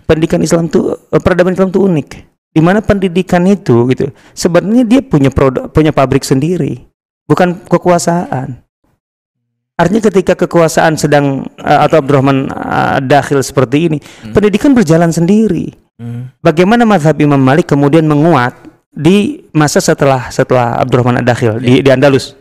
[0.08, 2.08] pendidikan Islam tuh eh, peradaban Islam tuh unik.
[2.50, 6.82] Di mana pendidikan itu gitu, sebenarnya dia punya produk, punya pabrik sendiri,
[7.30, 8.66] bukan kekuasaan.
[9.78, 13.98] Artinya ketika kekuasaan sedang eh, atau Abdurrahman eh, dakhil seperti ini,
[14.34, 15.70] pendidikan berjalan sendiri.
[16.00, 16.32] Hmm.
[16.40, 18.56] Bagaimana mazhab Imam Malik kemudian menguat
[18.90, 22.34] di masa setelah setelah Abdurrahman Ad-Dakhil di, di Andalus.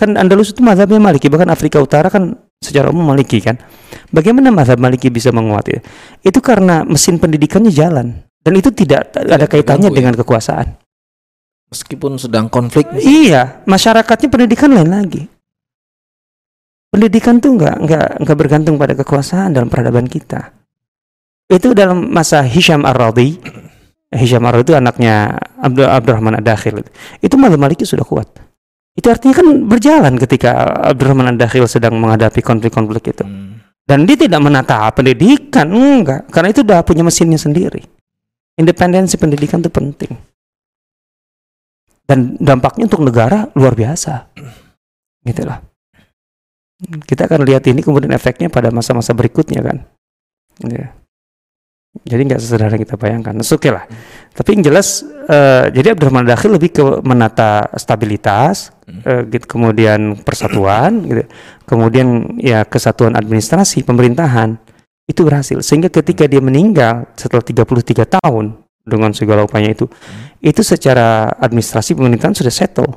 [0.00, 3.60] Kan Andalus itu mazhabnya Maliki, bahkan Afrika Utara kan secara umum Maliki kan.
[4.08, 5.80] Bagaimana mazhab Maliki bisa menguat itu?
[6.24, 9.96] Itu karena mesin pendidikannya jalan dan itu tidak ada kaitannya ya?
[10.00, 10.80] dengan kekuasaan.
[11.70, 15.22] Meskipun sedang konflik Iya, masyarakatnya pendidikan lain lagi.
[16.90, 20.50] Pendidikan tuh nggak nggak nggak bergantung pada kekuasaan dalam peradaban kita.
[21.46, 23.38] Itu dalam masa Hisham Ar-Radhi.
[24.10, 26.82] Hisham Ar-Radhi itu anaknya Abdul Abdurrahman Ad-Dakhil.
[27.22, 28.49] Itu mazhab Maliki sudah kuat.
[28.98, 33.22] Itu artinya kan berjalan ketika Abdurrahman Ad-Dakhil sedang menghadapi konflik-konflik itu.
[33.22, 33.62] Hmm.
[33.86, 37.82] Dan dia tidak menata pendidikan, enggak, karena itu udah punya mesinnya sendiri.
[38.54, 40.12] Independensi pendidikan itu penting.
[42.06, 44.30] Dan dampaknya untuk negara luar biasa.
[45.26, 45.58] Gitu lah.
[46.80, 49.84] Kita akan lihat ini kemudian efeknya pada masa-masa berikutnya kan.
[50.64, 50.99] Ya.
[51.90, 53.34] Jadi nggak sesederhana kita bayangkan.
[53.34, 53.82] Oke lah.
[54.30, 61.02] Tapi yang jelas, eh, jadi Abdurrahman Dakhil lebih ke menata stabilitas, eh, gitu, kemudian persatuan,
[61.02, 61.26] gitu.
[61.66, 64.54] kemudian ya kesatuan administrasi pemerintahan
[65.10, 65.58] itu berhasil.
[65.66, 68.54] Sehingga ketika dia meninggal setelah 33 tahun
[68.86, 69.90] dengan segala upaya itu,
[70.38, 72.90] itu secara administrasi pemerintahan sudah settle.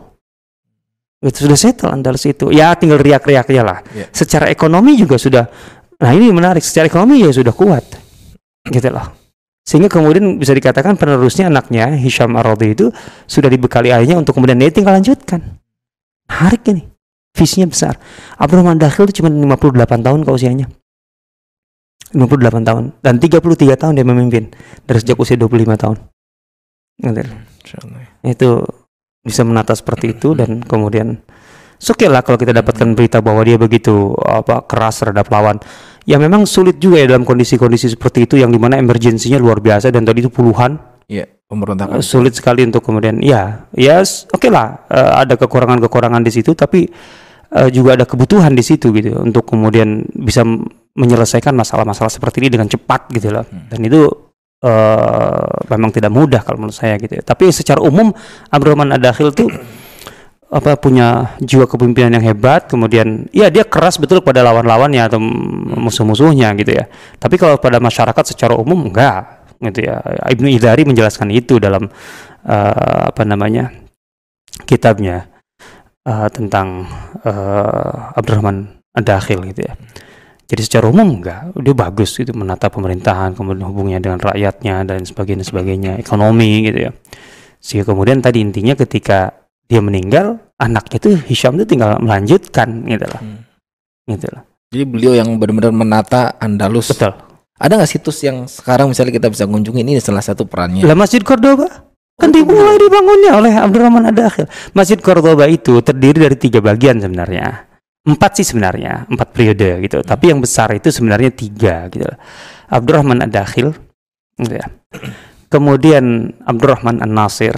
[1.18, 2.54] Itu sudah settle Andalus itu.
[2.54, 3.80] Ya tinggal riak-riaknya lah.
[3.90, 4.06] Ya.
[4.14, 5.50] Secara ekonomi juga sudah.
[5.98, 6.62] Nah ini menarik.
[6.62, 8.03] Secara ekonomi ya sudah kuat
[8.68, 9.24] gitu loh.
[9.64, 12.92] Sehingga kemudian bisa dikatakan penerusnya anaknya Hisham ar itu
[13.28, 15.40] sudah dibekali ayahnya untuk kemudian dia tinggal lanjutkan.
[16.28, 16.84] Menarik ini.
[17.34, 17.98] Visinya besar.
[18.38, 20.68] Abdurrahman Dakhil itu cuma 58 tahun ke usianya.
[22.14, 24.54] 58 tahun dan 33 tahun dia memimpin
[24.86, 25.98] dari sejak usia 25 tahun.
[27.02, 27.22] Gitu.
[28.22, 28.50] Itu
[29.26, 31.18] bisa menata seperti itu dan kemudian
[31.86, 35.58] oke lah kalau kita dapatkan berita bahwa dia begitu apa keras terhadap lawan
[36.04, 39.90] ya memang sulit juga ya dalam kondisi-kondisi seperti itu yang di mana emergensinya luar biasa
[39.90, 41.28] dan tadi itu puluhan Iya,
[41.92, 46.52] eh, sulit sekali untuk kemudian ya ya s- oke lah eh, ada kekurangan-kekurangan di situ
[46.54, 46.88] tapi
[47.52, 50.48] eh, juga ada kebutuhan di situ gitu untuk kemudian bisa
[50.94, 53.42] menyelesaikan masalah-masalah seperti ini dengan cepat gitu loh.
[53.68, 54.06] Dan itu
[54.62, 57.18] eh, memang tidak mudah kalau menurut saya gitu.
[57.18, 57.24] ya.
[57.24, 58.14] Tapi secara umum
[58.48, 59.50] Abdurrahman Adakhil tuh
[60.54, 65.18] apa punya jiwa kepemimpinan yang hebat, kemudian ya dia keras betul pada lawan-lawannya atau
[65.82, 66.86] musuh-musuhnya gitu ya.
[67.18, 69.98] Tapi kalau pada masyarakat secara umum enggak gitu ya.
[70.30, 71.90] Ibnu Idari menjelaskan itu dalam
[72.46, 73.74] eh, apa namanya
[74.70, 75.26] kitabnya
[76.06, 76.86] eh, tentang
[77.26, 79.74] eh, Abdurrahman Adakhil gitu ya.
[80.46, 85.50] Jadi secara umum enggak, dia bagus itu menata pemerintahan, kemudian hubungannya dengan rakyatnya dan sebagainya
[85.50, 86.92] sebagainya, ekonomi gitu ya.
[87.58, 93.22] Sehingga kemudian tadi intinya ketika dia meninggal, anaknya itu Hisham itu tinggal melanjutkan gitu lah.
[93.22, 93.42] Hmm.
[94.08, 94.44] Gitu lah.
[94.74, 96.90] Jadi beliau yang benar-benar menata Andalus.
[96.90, 97.14] Betul.
[97.62, 100.84] Ada nggak situs yang sekarang misalnya kita bisa kunjungi ini salah satu perannya?
[100.84, 104.50] Lah Masjid Cordoba kan dimulai dibangunnya oleh Abdurrahman Adakhil.
[104.74, 107.70] Masjid Cordoba itu terdiri dari tiga bagian sebenarnya.
[108.04, 110.04] Empat sih sebenarnya, empat periode gitu.
[110.04, 112.04] Tapi yang besar itu sebenarnya tiga gitu.
[112.68, 113.72] Abdurrahman Adakhil,
[114.42, 114.68] gitu ya.
[115.48, 117.54] Kemudian Abdurrahman An-Nasir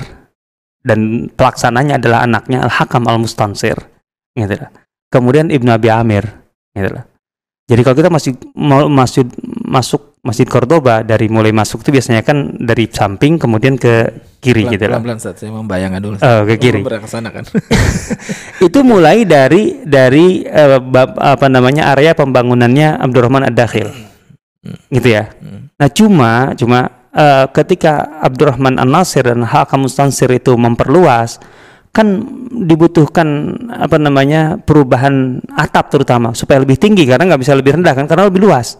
[0.85, 3.75] dan pelaksananya adalah anaknya Al-Hakam Al-Mustansir,
[4.37, 4.69] gitu lah.
[5.09, 6.29] Kemudian Ibnu Abi Amir,
[6.77, 7.09] gitu lah.
[7.65, 9.25] Jadi kalau kita masih mau masuk
[9.65, 14.85] masuk Masjid Cordoba dari mulai masuk itu biasanya kan dari samping kemudian ke kiri gitu
[14.85, 15.01] lah.
[15.01, 16.15] Pelan-pelan saya membayangkan dulu.
[16.21, 16.85] Oh, ke kiri.
[16.85, 17.41] Ke sana kan.
[18.69, 20.45] itu mulai dari dari
[20.85, 23.89] bab- apa namanya area pembangunannya Abdurrahman Ad-Dakhil.
[24.93, 25.33] Gitu ya.
[25.41, 25.73] Hmm.
[25.77, 26.79] Nah, cuma cuma
[27.15, 31.39] eh, ketika Abdurrahman An-Nasir dan Hakam Mustansir itu memperluas
[31.95, 37.95] kan dibutuhkan apa namanya perubahan atap terutama supaya lebih tinggi karena nggak bisa lebih rendah
[37.95, 38.75] kan karena lebih luas.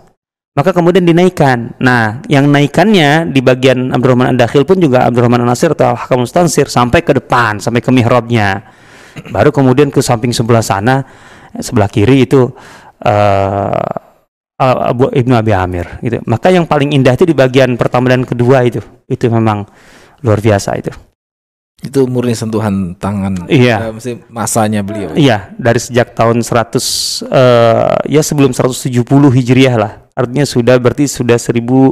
[0.55, 1.79] Maka kemudian dinaikkan.
[1.79, 7.07] Nah yang naikannya di bagian Abdurrahman Ad-Dakhil pun juga Abdurrahman An-Nasir atau Hakam Mustansir sampai
[7.07, 8.67] ke depan sampai ke mihrabnya.
[9.31, 11.07] Baru kemudian ke samping sebelah sana
[11.55, 12.51] sebelah kiri itu
[12.99, 14.04] eh
[14.55, 16.23] Abu Ibnu Abi Amir gitu.
[16.23, 18.79] Maka yang paling indah itu di bagian pertama dan kedua itu.
[19.07, 19.67] Itu memang
[20.23, 20.91] luar biasa itu.
[21.83, 23.91] Itu murni sentuhan tangan iya.
[23.91, 25.11] mesti masanya beliau.
[25.11, 29.93] Iya, dari sejak tahun 100 uh, eh, ya sebelum 170 Hijriah lah.
[30.15, 31.91] Artinya sudah berarti sudah 1000 uh,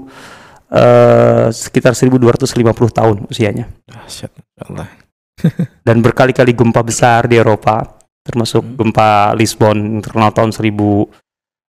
[0.72, 2.48] eh, sekitar 1250
[2.96, 3.68] tahun usianya.
[3.84, 4.32] Dahsyat
[4.64, 4.88] Allah.
[5.88, 7.84] dan berkali-kali gempa besar di Eropa,
[8.24, 8.76] termasuk hmm.
[8.80, 11.23] gempa Lisbon internal tahun 1000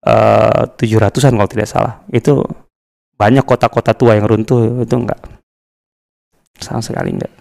[0.06, 1.98] Eh, tujuh ratusan kalau tidak salah.
[2.14, 2.46] Itu
[3.18, 5.18] banyak kota-kota tua yang runtuh itu enggak.
[6.62, 7.32] Sama sekali enggak.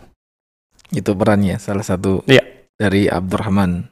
[0.90, 2.42] Itu perannya salah satu ya.
[2.74, 3.86] dari Abdurrahman.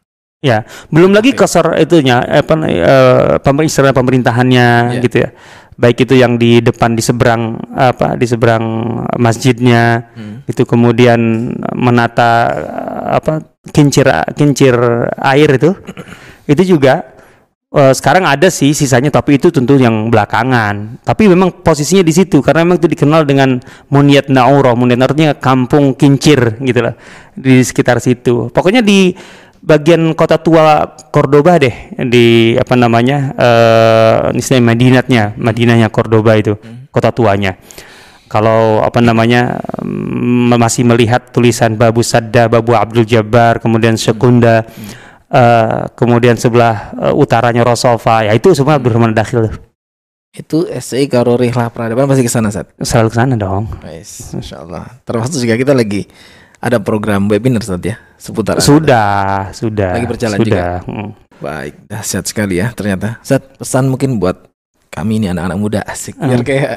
[0.44, 5.02] Ya belum lagi kasar itunya apa eh, pemerintah pemerintahannya ya.
[5.06, 5.30] gitu ya.
[5.78, 8.66] Baik itu yang di depan di seberang apa di seberang
[9.22, 10.50] masjidnya hmm.
[10.50, 12.50] itu kemudian menata
[13.22, 14.74] apa kincir kincir
[15.22, 15.78] air itu.
[16.50, 17.13] Itu juga
[17.74, 21.02] eh, sekarang ada sih sisanya tapi itu tentu yang belakangan.
[21.02, 23.58] Tapi memang posisinya di situ karena memang itu dikenal dengan
[23.90, 26.94] Muniat Nauro Muniat artinya kampung kincir gitu lah
[27.34, 28.54] di sekitar situ.
[28.54, 29.12] Pokoknya di
[29.64, 36.54] bagian kota tua Cordoba deh di apa namanya eh istilahnya Madinatnya Madinahnya Cordoba itu
[36.94, 37.58] kota tuanya.
[38.34, 44.66] Kalau apa namanya mm, masih melihat tulisan Babu Sadda, Babu Abdul Jabbar, kemudian Sekunda,
[45.34, 49.50] eh, kemudian sebelah eh, utaranya Rosofa, ya itu semua Abdurrahman Dakhil
[50.34, 52.66] Itu SI Karo Rihlah Peradaban masih ke sana saat.
[52.82, 53.70] selalu ke sana dong.
[53.86, 54.90] Nice, Masya Allah.
[55.06, 56.10] Termasuk juga kita lagi
[56.58, 59.94] ada program webinar saat ya seputar Sudah, sudah.
[59.94, 60.82] Lagi berjalan sudah.
[60.90, 61.10] Mm.
[61.38, 63.22] Baik, dahsyat sekali ya ternyata.
[63.22, 64.48] Zat pesan mungkin buat
[64.90, 66.48] kami ini anak-anak muda asik biar Hmm.
[66.48, 66.72] kayak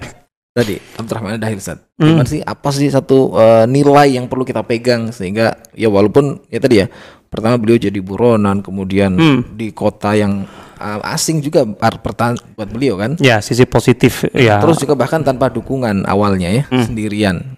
[0.52, 1.80] tadi Abdurrahman Dahil Zat.
[1.96, 2.12] Hmm.
[2.12, 6.60] Gimana sih apa sih satu eh, nilai yang perlu kita pegang sehingga ya walaupun ya
[6.60, 6.92] tadi ya
[7.26, 9.40] pertama beliau jadi buronan kemudian Hmm.
[9.54, 13.16] di kota yang eh, asing juga pertahan buat beliau kan.
[13.16, 14.60] Ya, sisi positif ya.
[14.60, 16.84] Terus juga bahkan tanpa dukungan awalnya ya Hmm.
[16.84, 17.56] sendirian.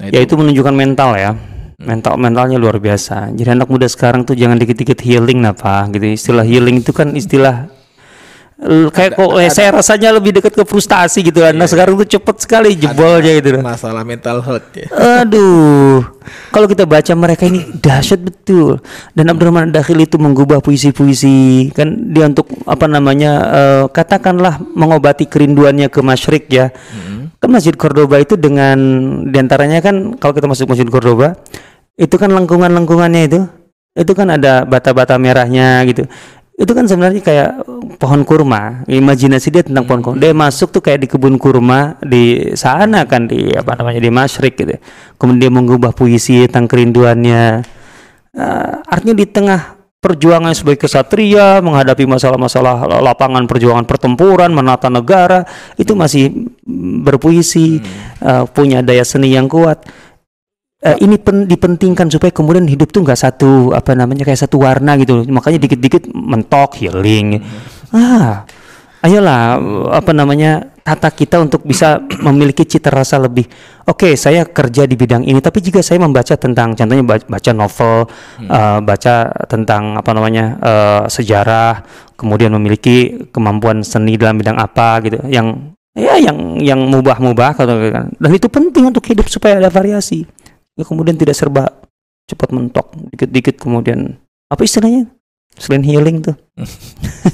[0.00, 1.36] Nah, ya itu menunjukkan mental ya.
[1.76, 3.34] Mental mentalnya luar biasa.
[3.36, 6.08] Jadi anak muda sekarang tuh jangan dikit-dikit healing apa gitu.
[6.08, 7.68] Istilah healing itu kan istilah
[8.94, 11.42] kayak kok eh, saya rasanya lebih dekat ke frustasi gitu.
[11.42, 13.58] Anak sekarang tuh cepet sekali jebolnya gitu.
[13.58, 14.86] masalah mental health ya.
[15.26, 16.06] Aduh,
[16.54, 18.78] kalau kita baca mereka ini dahsyat betul.
[19.10, 25.90] Dan Abdurrahman Dakhil itu mengubah puisi-puisi, kan dia untuk apa namanya, eh, katakanlah mengobati kerinduannya
[25.90, 26.70] ke masyrik ya.
[27.42, 28.78] Kan Masjid Cordoba itu dengan
[29.28, 31.36] di antaranya kan kalau kita masuk Masjid Cordoba,
[31.98, 33.40] itu kan lengkungan-lengkungannya itu,
[33.98, 36.06] itu kan ada bata-bata merahnya gitu.
[36.54, 37.50] Itu kan sebenarnya kayak
[37.98, 38.86] pohon kurma.
[38.86, 40.18] Imajinasi dia tentang pohon kurma.
[40.22, 44.54] Dia masuk tuh kayak di kebun kurma di sana kan di apa namanya di Masyrik
[44.54, 44.78] gitu.
[45.18, 47.44] Kemudian dia mengubah puisi tentang kerinduannya.
[48.34, 55.48] Eh, artinya di tengah perjuangan sebagai kesatria, menghadapi masalah-masalah lapangan perjuangan pertempuran, menata negara,
[55.80, 56.52] itu masih
[57.08, 57.80] berpuisi,
[58.20, 59.80] uh, punya daya seni yang kuat.
[60.84, 65.00] Uh, ini pen, dipentingkan supaya kemudian hidup tuh nggak satu apa namanya kayak satu warna
[65.00, 65.24] gitu.
[65.24, 67.40] Makanya dikit-dikit mentok, healing.
[67.88, 68.44] Ah,
[69.04, 69.60] ayolah
[69.92, 73.44] apa namanya tata kita untuk bisa memiliki cita rasa lebih
[73.84, 78.08] oke okay, saya kerja di bidang ini tapi juga saya membaca tentang contohnya baca novel
[78.08, 78.48] hmm.
[78.48, 81.84] uh, baca tentang apa namanya uh, sejarah
[82.16, 87.68] kemudian memiliki kemampuan seni dalam bidang apa gitu yang ya yang yang mubah-mubah kan
[88.08, 90.24] dan itu penting untuk hidup supaya ada variasi
[90.74, 91.70] ya, kemudian tidak serba
[92.24, 94.16] cepat mentok dikit-dikit kemudian
[94.48, 95.10] apa istilahnya?
[95.54, 96.34] Selain healing tuh.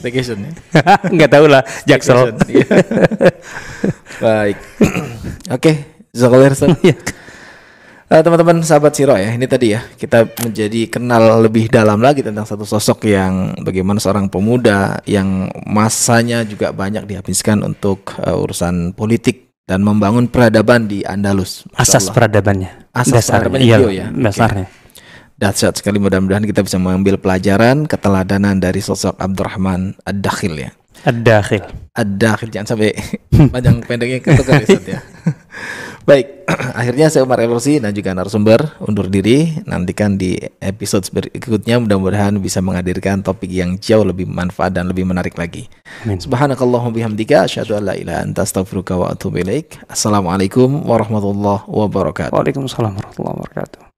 [0.00, 0.52] Staycation ya?
[1.14, 2.36] Nggak tahu lah jaksel.
[2.48, 2.68] Iya.
[4.24, 4.56] baik.
[5.56, 5.72] Oke
[6.12, 6.52] Zakalir
[6.84, 6.96] ya.
[8.10, 12.42] Uh, teman-teman sahabat Siro ya, ini tadi ya kita menjadi kenal lebih dalam lagi tentang
[12.42, 19.49] satu sosok yang bagaimana seorang pemuda yang masanya juga banyak dihabiskan untuk uh, urusan politik
[19.70, 21.62] dan membangun peradaban di Andalus.
[21.78, 22.90] Asas peradabannya.
[22.90, 24.06] Asas peradabannya iya, ya.
[24.10, 24.66] Dasarnya.
[24.66, 24.80] Okay
[25.40, 30.70] dahsyat sekali mudah-mudahan kita bisa mengambil pelajaran keteladanan dari sosok Abdurrahman Ad-Dakhil ya.
[31.08, 31.64] Ad-Dakhil.
[31.96, 32.92] Ad-Dakhil jangan sampai
[33.56, 35.00] panjang pendeknya ketukar ya.
[36.08, 36.48] Baik,
[36.80, 39.60] akhirnya saya Umar Elosi dan juga narasumber undur diri.
[39.68, 45.36] Nantikan di episode berikutnya mudah-mudahan bisa menghadirkan topik yang jauh lebih manfaat dan lebih menarik
[45.36, 45.68] lagi.
[46.04, 46.16] Amin.
[46.18, 49.76] Subhanakallahumma bihamdika asyhadu an la ilaha anta astaghfiruka wa atubu ilaik.
[49.86, 52.32] Assalamualaikum warahmatullahi wabarakatuh.
[52.32, 53.89] Waalaikumsalam warahmatullahi wabarakatuh.